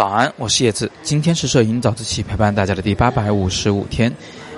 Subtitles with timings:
[0.00, 0.90] 早安，我是叶子。
[1.02, 4.10] 今天是摄影早自习陪伴大家的第八百五十五天。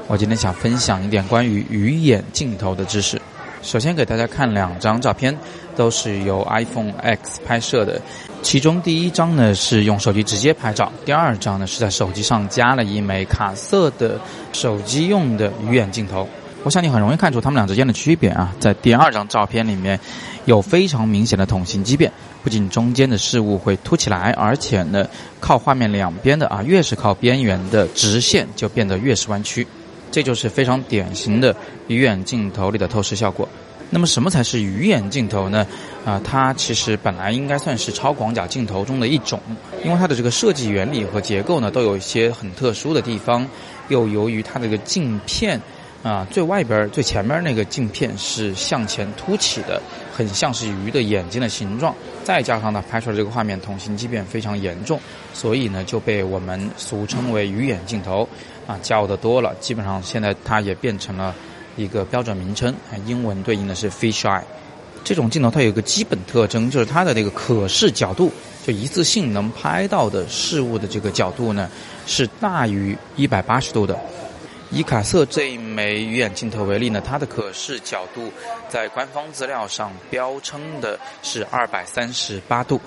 [0.07, 3.21] 我今天想分享一点关于鱼眼镜头的知识。
[3.61, 5.37] 首先给大家看两张照片，
[5.75, 8.01] 都是由 iPhone X 拍摄的。
[8.41, 14.21] 其中第一张呢是用手机直接拍照，第二张呢是在手机上加了一枚卡色的
[14.53, 16.29] 手机用的鱼眼镜头。
[16.65, 19.99] 我想你很容易看出它们俩之间的区别啊，在第二张照片里面
[20.45, 22.13] 有非常明显的桶形畸变，
[22.45, 25.05] 不仅中间的事物会凸起来，而且呢
[25.41, 29.67] 靠画面两边的啊越是靠边缘的直线就变得越是弯曲。
[30.13, 31.57] 这就是非常典型的
[31.89, 33.49] 鱼眼镜头里的透视效果。
[33.91, 35.67] 那么什么才是鱼眼镜头呢？
[36.05, 39.41] 啊，它其实本来应该算是超广角镜头中的一种，
[39.85, 43.47] 因为它的这个设计原理和结构呢都有一些很特殊的地方，
[43.89, 45.61] 又由于它这个镜片
[46.03, 49.81] 啊最外边最前面那个镜片是向前凸起的，
[50.13, 51.95] 很像是鱼的眼睛的形状，
[52.25, 54.99] 再加上呢拍出来这个画面桶形畸变非常严重，
[55.33, 58.29] 所以呢就被我们俗称为鱼眼镜头。
[58.65, 61.35] 啊，叫的多了，基本上现在它也变成了
[61.77, 62.73] 一个标准名称。
[63.07, 64.41] 英文对应的是 fish eye。
[65.03, 68.31] 这种镜头它有一个基本特征，就是它的这个可视角度，
[68.65, 71.69] 就一次性能拍到的事物的这个角度呢，
[72.07, 73.99] 是大于一百八十度的。
[74.73, 78.33] 以卡色这一枚鱼眼镜头为例呢，它的可视角度
[78.71, 82.81] 在官方资料上标称的是二百三十八度。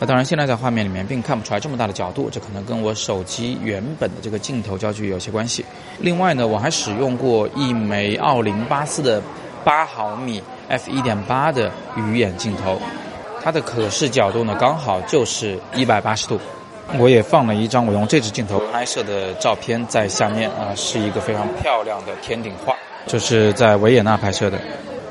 [0.00, 5.62] 那当然，现在在画面里面并看不出来这么大的角度，这可能跟我手机原本的这个镜头焦距有些关系。
[5.98, 9.22] 另外呢，我还使用过一枚奥林巴斯的
[9.62, 12.80] 八毫米 f 一点八的鱼眼镜头，
[13.42, 16.40] 它的可视角度呢刚好就是一百八十度。
[16.98, 22.74] 我也放了一张我用这支镜头拍摄的照片在下面啊，是一个非常漂亮的天顶画，
[23.06, 24.58] 就是在维也纳拍摄的。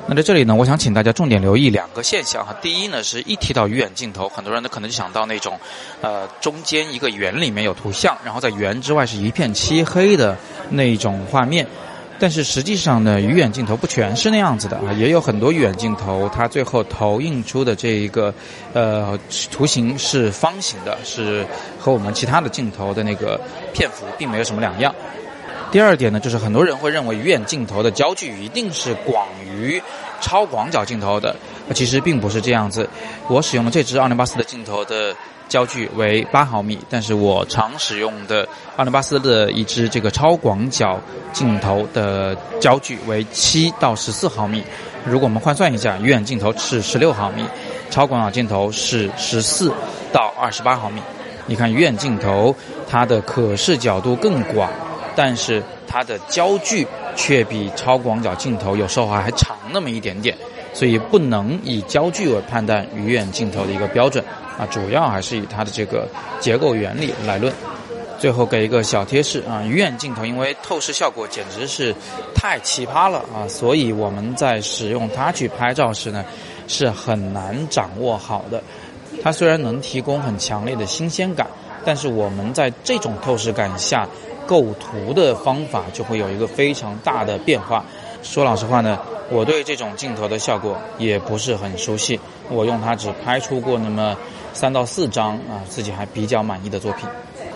[0.07, 2.55] 那在这里呢，我想请大家重点留意两个现象哈。
[2.61, 5.59] 第一呢，是一提到鱼眼镜头，很多人都可能就想到那种，
[6.01, 10.37] 呃，中间一个圆里面有图像，然后在圆之外是一片漆黑的
[10.69, 11.67] 那种画面。
[12.17, 18.33] 但是实际上呢，鱼眼镜头不全是那样子的啊，也有很多鱼眼镜头，它最后投影出的这一个，
[18.73, 19.19] 呃，
[19.51, 21.45] 图形是方形的，是
[21.77, 23.39] 和我们其他的镜头的那个
[23.73, 24.93] 片幅并没有什么两样。
[25.71, 29.81] 第二点呢，就是很多人会认为鱼眼镜头的焦距一定是广于
[30.21, 31.35] 超广角镜头的，
[31.73, 32.87] 其实并不是这样子。
[33.27, 35.15] 我使用的这支奥林巴斯的镜头的
[35.47, 40.99] 焦距为八毫米，但是我常使用的奥林巴斯的一支这个超广角
[41.33, 44.63] 镜头的焦距为七到十四毫米。
[45.05, 47.43] 如果我们换算一下，鱼眼镜头是十六毫米，
[47.89, 49.71] 超广角镜头是十四
[50.11, 51.01] 到二十八毫米。
[51.45, 52.55] 你看鱼眼镜头
[52.89, 54.69] 它的可视角度更广。
[55.17, 60.37] 但是它的焦距却比超广角镜头有时候还长那么一点点，
[60.75, 64.23] 所以不能以焦距为判断鱼眼镜头的一个标准
[64.59, 66.07] 啊，主要还是以它的这个
[66.39, 67.51] 结构原理来论。
[68.19, 71.95] 最后给一个小贴士啊，鱼眼镜头因为透视效果简直是
[72.35, 76.23] 太奇葩了啊，所以我们在使用它去拍照时呢，
[76.67, 78.61] 是很难掌握好的。
[79.23, 81.47] 它虽然能提供很强烈的新鲜感，
[81.83, 84.07] 但是我们在这种透视感下。
[84.47, 87.83] 构图的方法就会有一个非常大的变化。
[88.25, 88.99] 说老实话呢，
[89.29, 92.19] 我对这种镜头的效果也不是很熟悉。
[92.49, 94.17] 我用它只拍出过那么
[94.51, 97.07] 三到四张啊，自己还比较满意的作品。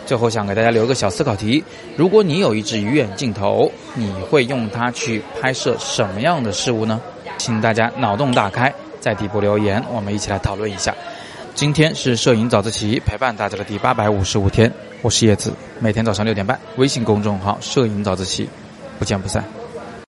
[0.06, 1.64] 最后想给大家留个小思考题：
[1.98, 7.02] 如果你有一支鱼眼镜头，你会用它去拍摄什么样的事物呢？
[7.38, 10.96] 请大家脑洞大开，在底部留言，我们一起来讨论一下。
[11.56, 14.72] 今天是摄影早自习陪伴大家的第八百五十五天，
[15.02, 18.48] 我是叶子，每天早上六点半，微信公众号“摄影早自习”，
[18.98, 19.59] 不见不散。